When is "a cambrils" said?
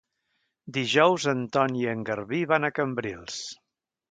2.67-3.39